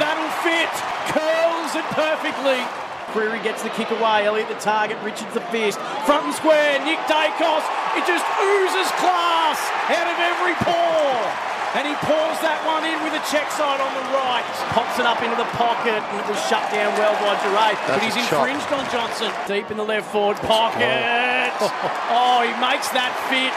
That'll 0.00 0.32
fit. 0.40 0.72
Curls 1.12 1.76
it 1.76 1.84
perfectly. 1.92 2.56
Creary 3.12 3.44
gets 3.44 3.60
the 3.60 3.68
kick 3.76 3.92
away. 3.92 4.24
Elliott 4.24 4.48
the 4.48 4.56
target. 4.56 4.96
Richards 5.04 5.36
the 5.36 5.44
fist. 5.52 5.76
Front 6.08 6.24
and 6.24 6.32
square. 6.32 6.80
Nick 6.80 6.96
Daicos. 7.04 7.60
It 7.92 8.08
just 8.08 8.24
oozes 8.40 8.88
class 8.96 9.60
out 9.92 10.08
of 10.08 10.16
every 10.16 10.56
pore. 10.64 11.28
And 11.76 11.84
he 11.84 11.92
pours 12.08 12.40
that 12.40 12.56
one 12.64 12.88
in 12.88 12.96
with 13.04 13.12
a 13.12 13.24
check 13.28 13.52
side 13.52 13.84
on 13.84 13.92
the 13.92 14.06
right. 14.16 14.48
Pops 14.72 14.96
it 14.96 15.04
up 15.04 15.20
into 15.20 15.36
the 15.36 15.50
pocket 15.52 16.00
and 16.00 16.16
it 16.16 16.24
was 16.24 16.40
shut 16.48 16.64
down 16.72 16.88
well 16.96 17.12
by 17.20 17.36
Duryea. 17.44 17.76
But 17.84 18.00
he's 18.00 18.16
infringed 18.16 18.72
on 18.72 18.88
Johnson. 18.88 19.28
Deep 19.44 19.68
in 19.68 19.76
the 19.76 19.84
left 19.84 20.08
forward 20.08 20.40
pocket. 20.40 21.52
oh, 22.16 22.40
he 22.48 22.54
makes 22.64 22.88
that 22.96 23.12
fit 23.28 23.52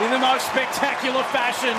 in 0.00 0.08
the 0.16 0.22
most 0.22 0.48
spectacular 0.48 1.20
fashion. 1.28 1.76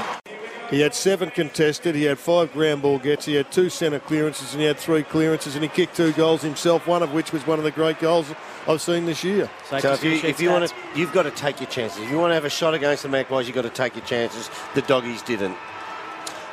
He 0.69 0.81
had 0.81 0.93
seven 0.93 1.31
contested, 1.31 1.95
he 1.95 2.03
had 2.03 2.19
five 2.19 2.53
ground 2.53 2.83
ball 2.83 2.99
gets, 2.99 3.25
he 3.25 3.33
had 3.33 3.51
two 3.51 3.69
centre 3.69 3.99
clearances, 3.99 4.53
and 4.53 4.61
he 4.61 4.67
had 4.67 4.77
three 4.77 5.01
clearances, 5.01 5.55
and 5.55 5.63
he 5.63 5.69
kicked 5.69 5.95
two 5.95 6.13
goals 6.13 6.43
himself, 6.43 6.85
one 6.85 7.01
of 7.01 7.11
which 7.11 7.33
was 7.33 7.45
one 7.47 7.57
of 7.57 7.65
the 7.65 7.71
great 7.71 7.99
goals 7.99 8.31
I've 8.67 8.79
seen 8.79 9.05
this 9.05 9.23
year. 9.23 9.49
So, 9.67 9.79
so 9.79 9.93
if 9.93 10.03
you, 10.03 10.11
if 10.11 10.39
you 10.39 10.51
want 10.51 10.69
to, 10.69 10.75
you've 10.95 11.11
got 11.11 11.23
to 11.23 11.31
take 11.31 11.59
your 11.59 11.69
chances. 11.69 12.03
If 12.03 12.11
you 12.11 12.19
want 12.19 12.29
to 12.29 12.35
have 12.35 12.45
a 12.45 12.51
shot 12.51 12.75
against 12.75 13.01
the 13.01 13.09
Magpies, 13.09 13.47
you've 13.47 13.55
got 13.55 13.63
to 13.63 13.71
take 13.71 13.95
your 13.95 14.05
chances. 14.05 14.47
The 14.75 14.83
doggies 14.83 15.23
didn't. 15.23 15.57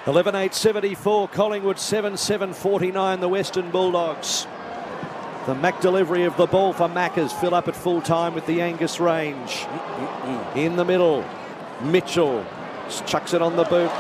11 0.06 0.35
8 0.35 0.54
74, 0.54 1.28
Collingwood 1.28 1.78
7 1.78 2.16
7 2.16 2.54
49, 2.54 3.20
the 3.20 3.28
Western 3.28 3.70
Bulldogs. 3.70 4.46
The 5.46 5.54
Mac 5.54 5.80
delivery 5.80 6.25
of 6.25 6.37
the 6.37 6.46
ball 6.46 6.73
for 6.73 6.88
Maccas, 6.88 7.32
fill 7.32 7.54
up 7.54 7.68
at 7.68 7.76
full 7.76 8.00
time 8.00 8.35
with 8.35 8.46
the 8.46 8.62
Angus 8.62 8.99
range. 8.99 9.66
In 10.54 10.76
the 10.76 10.85
middle, 10.85 11.25
Mitchell 11.82 12.44
chucks 13.06 13.35
it 13.35 13.42
on 13.42 13.56
the 13.56 13.64
boot. 13.64 13.90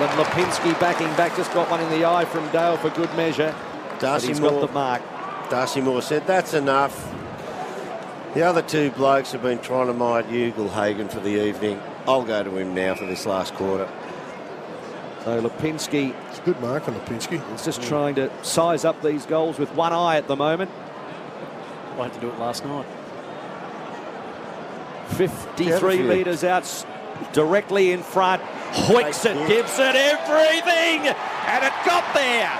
Then 0.00 0.08
Lipinski 0.16 0.80
backing 0.80 1.14
back, 1.14 1.36
just 1.36 1.52
got 1.52 1.70
one 1.70 1.80
in 1.80 1.90
the 1.90 2.06
eye 2.06 2.24
from 2.24 2.50
Dale 2.52 2.78
for 2.78 2.88
good 2.88 3.14
measure. 3.16 3.54
Darcy 3.98 4.28
he's 4.28 4.40
Moore, 4.40 4.52
got 4.52 4.66
the 4.66 4.72
mark. 4.72 5.02
Darcy 5.50 5.82
Moore 5.82 6.00
said, 6.00 6.26
that's 6.26 6.54
enough. 6.54 7.14
The 8.32 8.42
other 8.42 8.62
two 8.62 8.90
blokes 8.92 9.32
have 9.32 9.42
been 9.42 9.58
trying 9.58 9.88
to 9.88 9.92
mind 9.92 10.28
Ugle-Hagan 10.28 11.10
for 11.10 11.20
the 11.20 11.46
evening. 11.46 11.78
I'll 12.06 12.24
go 12.24 12.42
to 12.42 12.56
him 12.56 12.74
now 12.74 12.94
for 12.94 13.04
this 13.04 13.26
last 13.26 13.52
quarter. 13.52 13.86
So 15.24 15.42
Lipinski. 15.42 16.14
It's 16.30 16.38
a 16.38 16.42
good 16.42 16.58
mark 16.62 16.88
on 16.88 16.94
Lipinski. 16.94 17.46
He's 17.50 17.64
just 17.66 17.82
trying 17.82 18.14
to 18.14 18.30
size 18.42 18.86
up 18.86 19.02
these 19.02 19.26
goals 19.26 19.58
with 19.58 19.70
one 19.74 19.92
eye 19.92 20.16
at 20.16 20.28
the 20.28 20.36
moment. 20.36 20.70
I 21.98 22.04
had 22.04 22.14
to 22.14 22.20
do 22.20 22.30
it 22.30 22.38
last 22.38 22.64
night. 22.64 22.86
53 25.08 26.02
metres 26.04 26.42
out, 26.42 26.64
directly 27.32 27.92
in 27.92 28.02
front. 28.02 28.42
It, 28.72 29.48
gives 29.48 29.78
it 29.78 29.96
everything, 29.96 31.08
and 31.10 31.64
it 31.64 31.72
got 31.84 32.06
there 32.14 32.50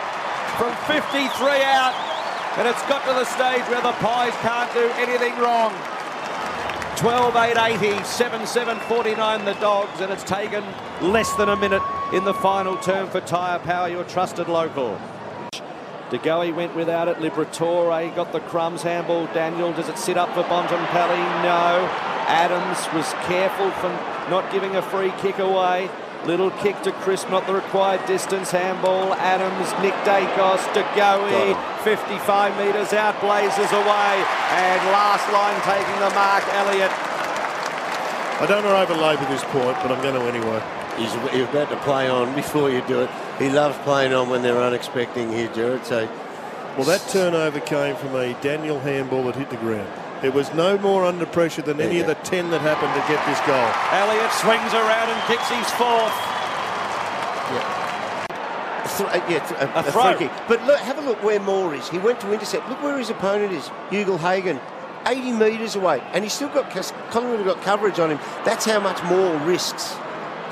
from 0.58 0.74
53 0.86 1.22
out, 1.62 1.94
and 2.58 2.66
it's 2.66 2.82
got 2.88 3.06
to 3.06 3.14
the 3.14 3.24
stage 3.24 3.62
where 3.68 3.80
the 3.80 3.92
Pies 4.02 4.34
can't 4.42 4.72
do 4.74 4.90
anything 4.96 5.38
wrong. 5.38 5.72
12 6.96 7.36
8 7.36 7.56
80, 7.56 8.04
7 8.04 8.46
7 8.46 8.78
49 8.80 9.44
the 9.44 9.54
Dogs, 9.54 10.00
and 10.00 10.12
it's 10.12 10.24
taken 10.24 10.64
less 11.00 11.32
than 11.36 11.48
a 11.48 11.56
minute 11.56 11.82
in 12.12 12.24
the 12.24 12.34
final 12.34 12.76
term 12.76 13.08
for 13.08 13.20
Tyre 13.20 13.58
Power, 13.60 13.88
your 13.88 14.04
trusted 14.04 14.48
local. 14.48 15.00
De 16.10 16.18
Goey 16.18 16.52
went 16.52 16.74
without 16.74 17.06
it. 17.06 17.18
Liberatore 17.18 18.04
eh, 18.04 18.14
got 18.16 18.32
the 18.32 18.40
crumbs. 18.40 18.82
Handball. 18.82 19.26
Daniel. 19.26 19.72
Does 19.72 19.88
it 19.88 19.96
sit 19.96 20.18
up 20.18 20.28
for 20.34 20.42
Bontempelli? 20.42 21.42
No. 21.44 22.19
Adams 22.30 22.78
was 22.94 23.10
careful 23.26 23.72
from 23.82 23.90
not 24.30 24.52
giving 24.52 24.76
a 24.76 24.82
free 24.82 25.12
kick 25.18 25.40
away. 25.40 25.90
Little 26.26 26.52
kick 26.62 26.80
to 26.82 26.92
Crisp, 26.92 27.28
not 27.28 27.44
the 27.48 27.54
required 27.54 28.06
distance. 28.06 28.52
Handball. 28.52 29.14
Adams. 29.14 29.66
Nick 29.82 29.94
Daicos. 30.06 30.62
De 30.72 30.86
Goey. 30.94 31.58
55 31.82 32.56
metres 32.56 32.92
out. 32.92 33.20
Blazers 33.20 33.72
away. 33.72 34.14
And 34.54 34.78
last 34.94 35.26
line 35.34 35.58
taking 35.66 35.98
the 35.98 36.14
mark. 36.14 36.44
Elliott. 36.54 36.92
I 38.38 38.46
don't 38.46 38.64
want 38.64 38.88
to 38.88 38.94
overlabour 38.94 39.26
this 39.28 39.42
point, 39.44 39.76
but 39.82 39.90
I'm 39.90 40.00
going 40.00 40.14
to 40.14 40.22
anyway. 40.30 40.62
He's, 40.96 41.12
he's 41.32 41.48
about 41.48 41.68
to 41.70 41.76
play 41.78 42.08
on 42.08 42.32
before 42.36 42.70
you 42.70 42.80
do 42.86 43.00
it. 43.00 43.10
He 43.40 43.50
loves 43.50 43.76
playing 43.78 44.14
on 44.14 44.30
when 44.30 44.42
they're 44.42 44.54
unexpecting 44.54 45.32
here, 45.32 45.52
Jared. 45.52 45.84
So, 45.84 46.06
well, 46.76 46.86
that 46.86 47.04
turnover 47.10 47.58
came 47.58 47.96
from 47.96 48.14
a 48.14 48.40
Daniel 48.40 48.78
handball 48.78 49.24
that 49.24 49.34
hit 49.34 49.50
the 49.50 49.56
ground. 49.56 49.90
It 50.22 50.34
was 50.34 50.52
no 50.52 50.76
more 50.78 51.04
under 51.04 51.24
pressure 51.24 51.62
than 51.62 51.80
any 51.80 52.00
of 52.00 52.06
the 52.06 52.14
10 52.14 52.50
that 52.50 52.60
happened 52.60 52.92
to 52.92 53.00
get 53.08 53.24
this 53.24 53.40
goal. 53.48 53.68
Elliott 53.96 54.32
swings 54.32 54.74
around 54.74 55.08
and 55.08 55.20
kicks 55.24 55.48
his 55.48 55.70
fourth. 55.80 56.12
Yeah. 57.50 57.80
Th- 58.96 59.08
uh, 59.08 59.26
yeah, 59.28 59.38
th- 59.46 59.60
a, 59.60 59.76
a, 59.76 59.80
a 59.80 59.92
throw. 59.92 60.18
kick. 60.18 60.30
But 60.46 60.62
look, 60.64 60.78
have 60.80 60.98
a 60.98 61.00
look 61.00 61.22
where 61.22 61.40
Moore 61.40 61.74
is. 61.74 61.88
He 61.88 61.98
went 61.98 62.20
to 62.20 62.32
intercept. 62.32 62.68
Look 62.68 62.82
where 62.82 62.98
his 62.98 63.08
opponent 63.08 63.52
is, 63.52 63.70
Ugle-Hagan. 63.90 64.60
80 65.06 65.32
metres 65.32 65.76
away, 65.76 66.02
and 66.12 66.24
he's 66.24 66.34
still 66.34 66.50
got 66.50 66.70
Collingwood 67.10 67.46
got 67.46 67.62
coverage 67.62 67.98
on 67.98 68.10
him. 68.10 68.18
That's 68.44 68.66
how 68.66 68.80
much 68.80 69.02
more 69.04 69.34
risks. 69.46 69.96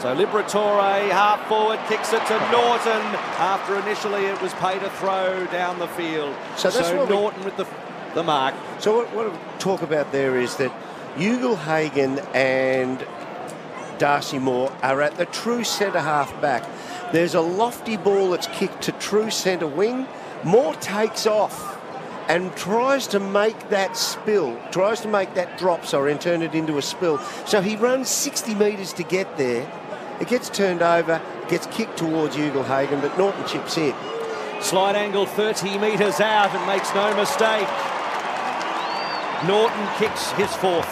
So 0.00 0.14
Liberatore, 0.14 1.10
half 1.10 1.46
forward, 1.48 1.80
kicks 1.88 2.12
it 2.12 2.24
to 2.26 2.38
Norton 2.52 3.02
after 3.42 3.76
initially 3.80 4.26
it 4.26 4.40
was 4.40 4.54
paid 4.54 4.82
a 4.82 4.90
throw 4.90 5.44
down 5.46 5.78
the 5.80 5.88
field. 5.88 6.34
So, 6.56 6.70
that's 6.70 6.88
so 6.88 7.04
Norton 7.06 7.40
we, 7.40 7.46
with 7.46 7.56
the, 7.56 7.66
the 8.14 8.22
mark. 8.22 8.54
So 8.78 8.96
what, 8.96 9.14
what 9.14 9.32
we 9.32 9.38
talk 9.58 9.82
about 9.82 10.12
there 10.12 10.38
is 10.38 10.56
that 10.56 10.72
Ugle-Hagan 11.16 12.18
and 12.34 13.04
Darcy 13.98 14.38
Moore 14.38 14.72
are 14.82 15.02
at 15.02 15.16
the 15.16 15.26
true 15.26 15.64
centre 15.64 16.00
half 16.00 16.40
back. 16.40 16.64
There's 17.12 17.34
a 17.34 17.40
lofty 17.40 17.96
ball 17.96 18.30
that's 18.30 18.46
kicked 18.48 18.82
to 18.82 18.92
true 18.92 19.30
centre 19.30 19.66
wing. 19.66 20.06
Moore 20.44 20.74
takes 20.74 21.26
off 21.26 21.76
and 22.28 22.54
tries 22.56 23.06
to 23.08 23.18
make 23.20 23.70
that 23.70 23.96
spill, 23.96 24.60
tries 24.70 25.00
to 25.00 25.08
make 25.08 25.34
that 25.34 25.58
drop, 25.58 25.86
sorry, 25.86 26.12
and 26.12 26.20
turn 26.20 26.42
it 26.42 26.54
into 26.54 26.76
a 26.76 26.82
spill. 26.82 27.18
So 27.46 27.62
he 27.62 27.76
runs 27.76 28.08
60 28.08 28.54
metres 28.54 28.92
to 28.94 29.02
get 29.02 29.38
there 29.38 29.66
it 30.20 30.26
gets 30.26 30.48
turned 30.48 30.82
over, 30.82 31.22
gets 31.48 31.66
kicked 31.68 31.96
towards 31.96 32.36
Ugle-Hagan, 32.36 33.00
but 33.00 33.16
Norton 33.16 33.46
chips 33.46 33.78
in. 33.78 33.94
Slide 34.60 34.96
angle 34.96 35.26
30 35.26 35.78
metres 35.78 36.18
out 36.18 36.52
and 36.52 36.66
makes 36.66 36.92
no 36.92 37.14
mistake. 37.14 37.68
Norton 39.46 39.86
kicks 39.98 40.32
his 40.32 40.50
fourth. 40.56 40.90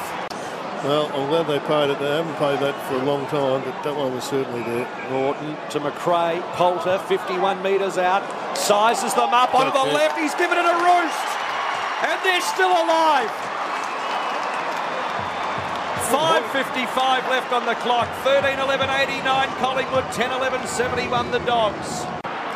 Well, 0.87 1.11
I'm 1.19 1.27
glad 1.27 1.51
they 1.51 1.59
paid 1.67 1.91
it. 1.91 1.99
They 1.99 2.15
haven't 2.15 2.39
paid 2.39 2.61
that 2.63 2.79
for 2.87 2.95
a 2.95 3.03
long 3.03 3.27
time, 3.27 3.65
but 3.67 3.75
that 3.83 3.97
one 3.97 4.15
was 4.15 4.23
certainly 4.23 4.63
there. 4.63 4.87
Norton 5.11 5.59
to 5.75 5.81
McRae. 5.81 6.39
Poulter, 6.55 6.99
51 7.11 7.59
metres 7.59 7.99
out. 7.99 8.23
Sizes 8.57 9.15
them 9.15 9.35
up 9.35 9.51
on 9.51 9.75
the 9.75 9.83
left. 9.91 10.15
He's 10.15 10.35
given 10.39 10.59
it 10.59 10.63
a 10.63 10.77
roost. 10.79 11.27
And 12.07 12.23
they're 12.23 12.45
still 12.45 12.71
alive. 12.71 13.35
5.55 16.07 17.35
left 17.35 17.51
on 17.51 17.67
the 17.67 17.75
clock. 17.83 18.07
13 18.23 18.61
11 18.61 18.87
89 18.87 19.49
Collingwood, 19.59 20.07
10 20.13 20.31
11 20.31 20.69
71 20.69 21.33
the 21.33 21.43
Dogs. 21.43 22.07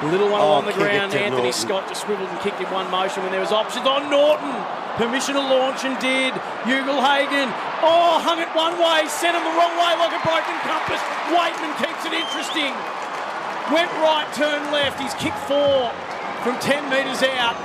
Little 0.07 0.31
one 0.31 0.41
oh, 0.41 0.55
along 0.55 0.67
the 0.67 0.73
ground. 0.73 1.13
Anthony 1.13 1.31
Norton. 1.31 1.53
Scott 1.53 1.89
just 1.89 2.07
swiveled 2.07 2.29
and 2.31 2.39
kicked 2.41 2.61
in 2.61 2.71
one 2.71 2.89
motion 2.93 3.25
when 3.25 3.33
there 3.33 3.41
was 3.41 3.51
options 3.51 3.89
on 3.89 4.09
Norton. 4.09 4.55
Permission 4.97 5.35
to 5.35 5.41
launch 5.41 5.85
and 5.85 5.99
did. 5.99 6.33
Ugle-Hagan. 6.67 7.53
Oh, 7.83 8.21
hung 8.21 8.39
it 8.39 8.55
one 8.57 8.77
way, 8.77 9.09
sent 9.09 9.37
him 9.37 9.43
the 9.45 9.51
wrong 9.57 9.77
way 9.79 9.97
like 9.97 10.13
a 10.13 10.21
broken 10.27 10.57
compass. 10.67 11.01
Weightman 11.33 11.75
keeps 11.81 12.05
it 12.05 12.13
interesting. 12.13 12.75
Went 13.73 13.91
right, 14.03 14.29
turned 14.35 14.71
left. 14.73 15.01
He's 15.01 15.15
kicked 15.15 15.39
four 15.47 15.91
from 16.43 16.59
10 16.59 16.91
metres 16.91 17.23
out. 17.39 17.57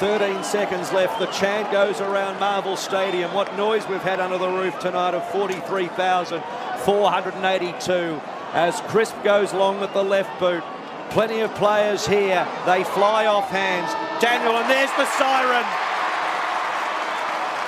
13 0.00 0.44
seconds 0.44 0.92
left. 0.92 1.18
The 1.18 1.26
chant 1.26 1.70
goes 1.70 2.00
around 2.00 2.40
Marvel 2.40 2.76
Stadium. 2.76 3.34
What 3.34 3.54
noise 3.56 3.86
we've 3.88 4.02
had 4.02 4.20
under 4.20 4.38
the 4.38 4.48
roof 4.48 4.78
tonight 4.78 5.14
of 5.14 5.28
43,482 5.30 8.20
as 8.52 8.80
Crisp 8.82 9.14
goes 9.22 9.52
long 9.52 9.78
with 9.78 9.92
the 9.92 10.02
left 10.02 10.40
boot. 10.40 10.64
Plenty 11.10 11.40
of 11.40 11.52
players 11.56 12.06
here. 12.06 12.46
They 12.66 12.84
fly 12.84 13.26
off 13.26 13.50
hands. 13.50 13.90
Daniel, 14.22 14.54
and 14.54 14.70
there's 14.70 14.94
the 14.94 15.06
siren. 15.18 15.66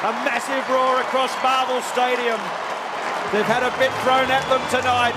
A 0.07 0.13
massive 0.23 0.63
roar 0.71 1.03
across 1.03 1.35
Marvel 1.43 1.83
Stadium. 1.91 2.39
They've 3.35 3.51
had 3.51 3.67
a 3.67 3.75
bit 3.83 3.91
thrown 4.07 4.31
at 4.31 4.47
them 4.47 4.63
tonight. 4.71 5.15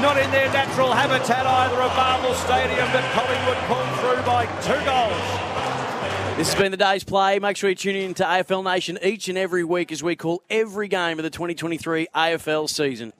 not 0.00 0.16
in 0.16 0.30
their 0.30 0.50
natural 0.52 0.92
habitat 0.92 1.44
either 1.44 1.76
of 1.76 1.92
Marvel 1.96 2.32
Stadium, 2.34 2.88
but 2.92 3.04
Collingwood 3.12 3.60
pulled 3.68 3.92
through 4.00 4.24
by 4.24 4.46
two 4.64 4.80
goals. 4.88 5.46
This 6.38 6.52
has 6.52 6.60
been 6.60 6.70
the 6.70 6.76
day's 6.76 7.04
play. 7.04 7.38
Make 7.38 7.56
sure 7.56 7.68
you 7.68 7.76
tune 7.76 7.96
in 7.96 8.14
to 8.14 8.24
AFL 8.24 8.64
Nation 8.64 8.98
each 9.02 9.28
and 9.28 9.36
every 9.36 9.64
week 9.64 9.92
as 9.92 10.02
we 10.02 10.16
call 10.16 10.42
every 10.48 10.88
game 10.88 11.18
of 11.18 11.22
the 11.22 11.30
2023 11.30 12.08
AFL 12.14 12.68
season 12.68 13.12